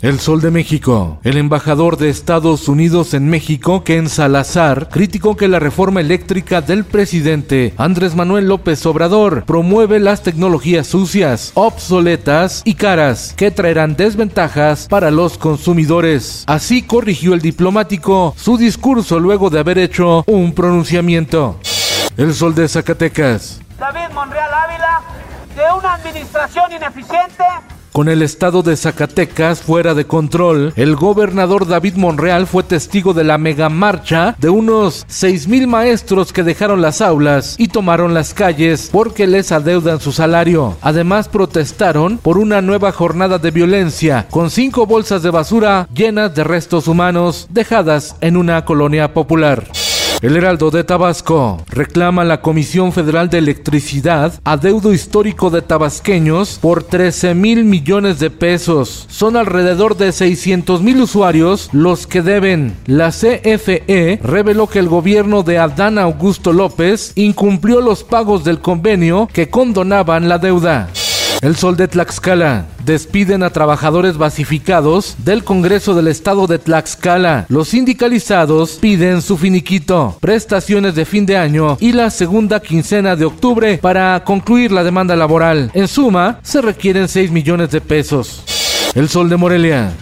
El 0.00 0.20
Sol 0.20 0.40
de 0.40 0.52
México. 0.52 1.18
El 1.24 1.36
embajador 1.38 1.96
de 1.96 2.08
Estados 2.08 2.68
Unidos 2.68 3.14
en 3.14 3.28
México, 3.28 3.82
Ken 3.82 4.08
Salazar, 4.08 4.88
criticó 4.90 5.36
que 5.36 5.48
la 5.48 5.58
reforma 5.58 6.00
eléctrica 6.00 6.60
del 6.60 6.84
presidente 6.84 7.74
Andrés 7.76 8.14
Manuel 8.14 8.46
López 8.46 8.86
Obrador 8.86 9.42
promueve 9.44 9.98
las 9.98 10.22
tecnologías 10.22 10.86
sucias, 10.86 11.50
obsoletas 11.54 12.62
y 12.64 12.74
caras 12.74 13.34
que 13.36 13.50
traerán 13.50 13.96
desventajas 13.96 14.86
para 14.86 15.10
los 15.10 15.36
consumidores. 15.36 16.44
Así 16.46 16.82
corrigió 16.82 17.34
el 17.34 17.40
diplomático 17.40 18.34
su 18.36 18.56
discurso 18.56 19.18
luego 19.18 19.50
de 19.50 19.58
haber 19.58 19.78
hecho 19.78 20.22
un 20.28 20.54
pronunciamiento. 20.54 21.58
El 22.16 22.34
Sol 22.34 22.54
de 22.54 22.68
Zacatecas. 22.68 23.60
David 23.80 24.14
Monreal 24.14 24.50
Ávila, 24.54 25.00
de 25.56 25.76
una 25.76 25.94
administración 25.94 26.70
ineficiente 26.70 27.42
con 27.98 28.08
el 28.08 28.22
estado 28.22 28.62
de 28.62 28.76
Zacatecas 28.76 29.60
fuera 29.60 29.92
de 29.92 30.06
control, 30.06 30.72
el 30.76 30.94
gobernador 30.94 31.66
David 31.66 31.94
Monreal 31.96 32.46
fue 32.46 32.62
testigo 32.62 33.12
de 33.12 33.24
la 33.24 33.38
mega 33.38 33.68
marcha 33.70 34.36
de 34.38 34.48
unos 34.48 35.04
6.000 35.08 35.66
maestros 35.66 36.32
que 36.32 36.44
dejaron 36.44 36.80
las 36.80 37.00
aulas 37.00 37.56
y 37.58 37.66
tomaron 37.66 38.14
las 38.14 38.34
calles 38.34 38.88
porque 38.92 39.26
les 39.26 39.50
adeudan 39.50 39.98
su 39.98 40.12
salario. 40.12 40.76
Además 40.80 41.28
protestaron 41.28 42.18
por 42.18 42.38
una 42.38 42.62
nueva 42.62 42.92
jornada 42.92 43.38
de 43.38 43.50
violencia 43.50 44.28
con 44.30 44.52
cinco 44.52 44.86
bolsas 44.86 45.24
de 45.24 45.30
basura 45.30 45.88
llenas 45.92 46.32
de 46.36 46.44
restos 46.44 46.86
humanos 46.86 47.48
dejadas 47.50 48.14
en 48.20 48.36
una 48.36 48.64
colonia 48.64 49.12
popular. 49.12 49.64
El 50.20 50.36
Heraldo 50.36 50.72
de 50.72 50.82
Tabasco 50.82 51.62
reclama 51.68 52.22
a 52.22 52.24
la 52.24 52.40
Comisión 52.40 52.92
Federal 52.92 53.30
de 53.30 53.38
Electricidad 53.38 54.34
adeudo 54.42 54.92
histórico 54.92 55.48
de 55.50 55.62
tabasqueños 55.62 56.58
por 56.60 56.82
13 56.82 57.36
mil 57.36 57.64
millones 57.64 58.18
de 58.18 58.28
pesos. 58.28 59.06
Son 59.08 59.36
alrededor 59.36 59.96
de 59.96 60.10
600 60.10 60.82
mil 60.82 61.02
usuarios 61.02 61.68
los 61.72 62.08
que 62.08 62.22
deben. 62.22 62.74
La 62.86 63.10
CFE 63.10 64.18
reveló 64.20 64.66
que 64.66 64.80
el 64.80 64.88
gobierno 64.88 65.44
de 65.44 65.58
Adán 65.58 65.98
Augusto 65.98 66.52
López 66.52 67.12
incumplió 67.14 67.80
los 67.80 68.02
pagos 68.02 68.42
del 68.42 68.58
convenio 68.58 69.28
que 69.32 69.48
condonaban 69.50 70.28
la 70.28 70.38
deuda. 70.38 70.88
El 71.40 71.54
Sol 71.54 71.76
de 71.76 71.86
Tlaxcala. 71.86 72.66
Despiden 72.84 73.44
a 73.44 73.50
trabajadores 73.50 74.18
basificados 74.18 75.14
del 75.18 75.44
Congreso 75.44 75.94
del 75.94 76.08
Estado 76.08 76.48
de 76.48 76.58
Tlaxcala. 76.58 77.46
Los 77.48 77.68
sindicalizados 77.68 78.72
piden 78.72 79.22
su 79.22 79.36
finiquito, 79.36 80.16
prestaciones 80.20 80.96
de 80.96 81.04
fin 81.04 81.26
de 81.26 81.36
año 81.36 81.76
y 81.80 81.92
la 81.92 82.10
segunda 82.10 82.60
quincena 82.60 83.14
de 83.14 83.24
octubre 83.24 83.78
para 83.78 84.24
concluir 84.24 84.72
la 84.72 84.82
demanda 84.82 85.14
laboral. 85.14 85.70
En 85.74 85.86
suma, 85.86 86.40
se 86.42 86.60
requieren 86.60 87.06
6 87.06 87.30
millones 87.30 87.70
de 87.70 87.80
pesos. 87.80 88.42
El 88.94 89.08
Sol 89.08 89.28
de 89.28 89.36
Morelia. 89.36 89.92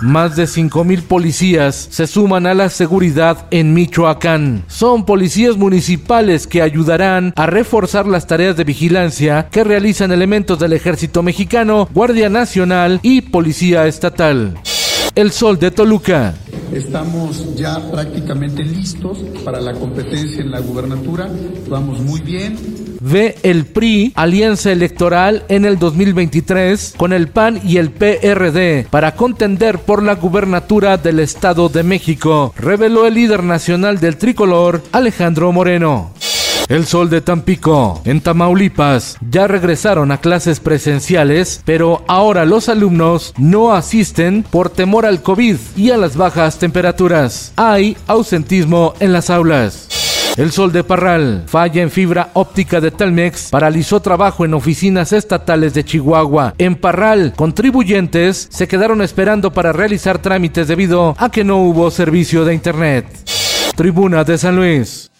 Más 0.00 0.36
de 0.36 0.44
5.000 0.44 1.02
policías 1.02 1.88
se 1.90 2.06
suman 2.06 2.46
a 2.46 2.54
la 2.54 2.68
seguridad 2.68 3.46
en 3.50 3.72
Michoacán. 3.72 4.64
Son 4.66 5.06
policías 5.06 5.56
municipales 5.56 6.46
que 6.46 6.60
ayudarán 6.60 7.32
a 7.34 7.46
reforzar 7.46 8.06
las 8.06 8.26
tareas 8.26 8.56
de 8.56 8.64
vigilancia 8.64 9.48
que 9.50 9.64
realizan 9.64 10.12
elementos 10.12 10.58
del 10.58 10.74
ejército 10.74 11.22
mexicano, 11.22 11.88
Guardia 11.94 12.28
Nacional 12.28 13.00
y 13.02 13.22
Policía 13.22 13.86
Estatal. 13.86 14.58
El 15.14 15.32
Sol 15.32 15.58
de 15.58 15.70
Toluca. 15.70 16.34
Estamos 16.72 17.54
ya 17.56 17.78
prácticamente 17.90 18.64
listos 18.64 19.18
para 19.44 19.60
la 19.60 19.72
competencia 19.74 20.42
en 20.42 20.50
la 20.50 20.60
gubernatura. 20.60 21.28
Vamos 21.68 22.00
muy 22.00 22.20
bien 22.20 22.56
ve 23.00 23.36
el 23.42 23.66
PRI 23.66 24.12
alianza 24.14 24.72
electoral 24.72 25.44
en 25.48 25.64
el 25.64 25.78
2023 25.78 26.94
con 26.96 27.12
el 27.12 27.28
PAN 27.28 27.60
y 27.64 27.76
el 27.76 27.90
PRD 27.90 28.86
para 28.90 29.14
contender 29.14 29.78
por 29.78 30.02
la 30.02 30.14
gubernatura 30.14 30.96
del 30.96 31.20
Estado 31.20 31.68
de 31.68 31.82
México, 31.82 32.52
reveló 32.56 33.06
el 33.06 33.14
líder 33.14 33.42
nacional 33.44 34.00
del 34.00 34.16
tricolor, 34.16 34.82
Alejandro 34.92 35.52
Moreno. 35.52 36.12
El 36.68 36.84
sol 36.84 37.10
de 37.10 37.20
Tampico. 37.20 38.00
En 38.04 38.20
Tamaulipas 38.20 39.18
ya 39.30 39.46
regresaron 39.46 40.10
a 40.10 40.18
clases 40.18 40.58
presenciales, 40.58 41.62
pero 41.64 42.02
ahora 42.08 42.44
los 42.44 42.68
alumnos 42.68 43.34
no 43.38 43.72
asisten 43.72 44.42
por 44.42 44.70
temor 44.70 45.06
al 45.06 45.22
COVID 45.22 45.56
y 45.76 45.90
a 45.90 45.96
las 45.96 46.16
bajas 46.16 46.58
temperaturas. 46.58 47.52
Hay 47.56 47.96
ausentismo 48.08 48.94
en 48.98 49.12
las 49.12 49.30
aulas. 49.30 49.88
El 50.36 50.50
Sol 50.52 50.70
de 50.72 50.84
Parral, 50.84 51.44
falla 51.46 51.82
en 51.82 51.90
fibra 51.90 52.30
óptica 52.34 52.80
de 52.80 52.90
Telmex, 52.90 53.48
paralizó 53.50 54.00
trabajo 54.00 54.44
en 54.44 54.52
oficinas 54.52 55.12
estatales 55.12 55.72
de 55.72 55.84
Chihuahua. 55.84 56.52
En 56.58 56.74
Parral, 56.74 57.32
contribuyentes 57.34 58.48
se 58.50 58.68
quedaron 58.68 59.00
esperando 59.00 59.52
para 59.52 59.72
realizar 59.72 60.18
trámites 60.18 60.68
debido 60.68 61.14
a 61.16 61.30
que 61.30 61.42
no 61.42 61.58
hubo 61.62 61.90
servicio 61.90 62.44
de 62.44 62.52
Internet. 62.52 63.06
Tribuna 63.76 64.24
de 64.24 64.36
San 64.36 64.56
Luis. 64.56 65.10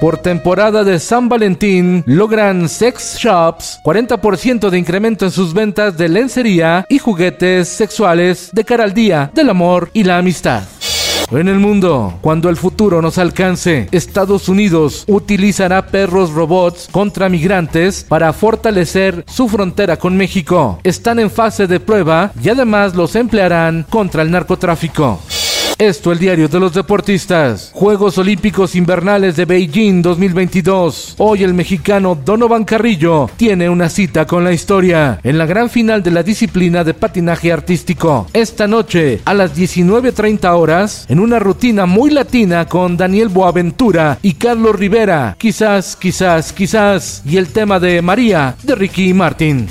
Por 0.00 0.18
temporada 0.18 0.84
de 0.84 0.98
San 0.98 1.28
Valentín 1.28 2.04
logran 2.06 2.68
sex 2.68 3.16
shops 3.18 3.80
40% 3.82 4.68
de 4.68 4.78
incremento 4.78 5.24
en 5.24 5.30
sus 5.30 5.54
ventas 5.54 5.96
de 5.96 6.10
lencería 6.10 6.84
y 6.90 6.98
juguetes 6.98 7.68
sexuales 7.68 8.50
de 8.52 8.64
cara 8.64 8.84
al 8.84 8.92
día 8.92 9.30
del 9.32 9.48
amor 9.48 9.88
y 9.94 10.04
la 10.04 10.18
amistad. 10.18 10.64
En 11.30 11.48
el 11.48 11.58
mundo, 11.58 12.18
cuando 12.20 12.50
el 12.50 12.56
futuro 12.56 13.00
nos 13.00 13.16
alcance, 13.16 13.88
Estados 13.90 14.48
Unidos 14.48 15.04
utilizará 15.08 15.86
perros 15.86 16.30
robots 16.30 16.88
contra 16.92 17.28
migrantes 17.30 18.04
para 18.04 18.32
fortalecer 18.34 19.24
su 19.26 19.48
frontera 19.48 19.96
con 19.96 20.16
México. 20.16 20.78
Están 20.84 21.18
en 21.18 21.30
fase 21.30 21.66
de 21.66 21.80
prueba 21.80 22.32
y 22.40 22.50
además 22.50 22.94
los 22.94 23.16
emplearán 23.16 23.86
contra 23.88 24.22
el 24.22 24.30
narcotráfico. 24.30 25.20
Esto 25.78 26.10
el 26.10 26.18
diario 26.18 26.48
de 26.48 26.58
los 26.58 26.72
deportistas. 26.72 27.70
Juegos 27.74 28.16
Olímpicos 28.16 28.74
Invernales 28.74 29.36
de 29.36 29.44
Beijing 29.44 30.00
2022. 30.00 31.16
Hoy 31.18 31.42
el 31.42 31.52
mexicano 31.52 32.14
Donovan 32.14 32.64
Carrillo 32.64 33.28
tiene 33.36 33.68
una 33.68 33.90
cita 33.90 34.26
con 34.26 34.42
la 34.42 34.54
historia 34.54 35.20
en 35.22 35.36
la 35.36 35.44
gran 35.44 35.68
final 35.68 36.02
de 36.02 36.12
la 36.12 36.22
disciplina 36.22 36.82
de 36.82 36.94
patinaje 36.94 37.52
artístico. 37.52 38.26
Esta 38.32 38.66
noche 38.66 39.20
a 39.26 39.34
las 39.34 39.54
19.30 39.54 40.50
horas 40.58 41.04
en 41.10 41.20
una 41.20 41.38
rutina 41.38 41.84
muy 41.84 42.08
latina 42.08 42.64
con 42.64 42.96
Daniel 42.96 43.28
Boaventura 43.28 44.18
y 44.22 44.32
Carlos 44.32 44.76
Rivera. 44.76 45.36
Quizás, 45.38 45.94
quizás, 45.94 46.54
quizás. 46.54 47.20
Y 47.26 47.36
el 47.36 47.48
tema 47.48 47.78
de 47.78 48.00
María 48.00 48.56
de 48.62 48.76
Ricky 48.76 49.12
Martin. 49.12 49.68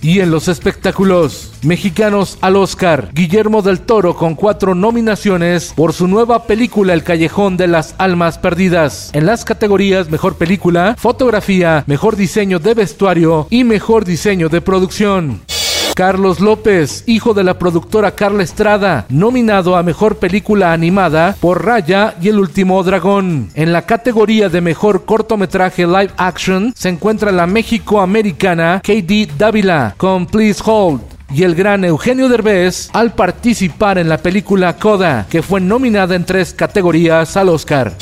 Y 0.00 0.20
en 0.20 0.30
los 0.30 0.46
espectáculos 0.46 1.49
mexicanos 1.64 2.38
al 2.40 2.56
Oscar, 2.56 3.10
Guillermo 3.12 3.62
del 3.62 3.80
Toro 3.80 4.16
con 4.16 4.34
cuatro 4.34 4.74
nominaciones 4.74 5.72
por 5.74 5.92
su 5.92 6.08
nueva 6.08 6.44
película 6.44 6.92
El 6.92 7.04
Callejón 7.04 7.56
de 7.56 7.68
las 7.68 7.94
Almas 7.98 8.38
Perdidas. 8.38 9.10
En 9.12 9.26
las 9.26 9.44
categorías 9.44 10.10
Mejor 10.10 10.36
Película, 10.36 10.96
Fotografía, 10.98 11.84
Mejor 11.86 12.16
Diseño 12.16 12.58
de 12.58 12.74
Vestuario 12.74 13.46
y 13.50 13.64
Mejor 13.64 14.04
Diseño 14.04 14.48
de 14.48 14.60
Producción. 14.60 15.40
Carlos 15.94 16.40
López, 16.40 17.04
hijo 17.06 17.34
de 17.34 17.44
la 17.44 17.58
productora 17.58 18.12
Carla 18.12 18.42
Estrada, 18.42 19.06
nominado 19.08 19.76
a 19.76 19.82
Mejor 19.82 20.16
Película 20.16 20.72
Animada 20.72 21.36
por 21.40 21.64
Raya 21.64 22.14
y 22.22 22.28
El 22.28 22.38
Último 22.38 22.82
Dragón. 22.82 23.50
En 23.54 23.72
la 23.72 23.82
categoría 23.82 24.48
de 24.48 24.60
Mejor 24.60 25.04
Cortometraje 25.04 25.86
Live 25.86 26.12
Action 26.16 26.72
se 26.76 26.88
encuentra 26.88 27.32
la 27.32 27.46
México-Americana 27.46 28.80
KD 28.82 29.36
Dávila 29.36 29.94
con 29.98 30.26
Please 30.26 30.62
Hold 30.64 31.09
y 31.32 31.42
el 31.44 31.54
gran 31.54 31.84
Eugenio 31.84 32.28
Derbez 32.28 32.90
al 32.92 33.12
participar 33.12 33.98
en 33.98 34.08
la 34.08 34.18
película 34.18 34.76
Coda, 34.76 35.26
que 35.30 35.42
fue 35.42 35.60
nominada 35.60 36.14
en 36.14 36.24
tres 36.24 36.52
categorías 36.52 37.36
al 37.36 37.48
Oscar 37.48 37.94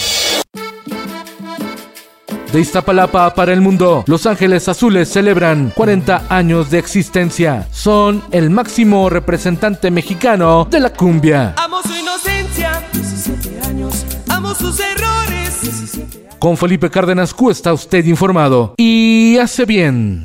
de 2.53 2.61
Iztapalapa 2.61 3.35
para 3.35 3.53
el 3.53 3.61
mundo. 3.61 4.05
Los 4.07 4.27
Ángeles 4.27 4.69
Azules 4.69 5.09
celebran 5.09 5.73
40 5.75 6.27
años 6.29 6.71
de 6.71 6.79
existencia. 6.79 7.67
Son 7.71 8.23
el 8.31 8.51
máximo 8.51 9.11
representante 9.11 9.91
mexicano 9.91 10.67
de 10.71 10.81
la 10.81 10.91
cumbia. 10.91 11.55
Amo 11.57 11.83
su 11.83 11.95
inocencia, 11.95 12.83
17 12.93 13.61
años, 13.67 14.05
amo 14.29 14.55
sus 14.55 14.81
errores. 14.81 15.99
Con 16.39 16.57
Felipe 16.57 16.89
Cárdenas 16.89 17.35
Q 17.35 17.51
está 17.51 17.73
usted 17.73 18.05
informado 18.07 18.75
y 18.77 19.37
hace 19.39 19.65
bien. 19.65 20.25